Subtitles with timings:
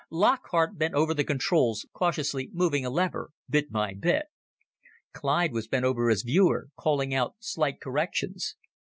[0.09, 4.25] Lockhart bent over the controls, cautiously moving a lever bit by bit.
[5.13, 8.55] Clyde was bent over his viewer, calling out slight corrections.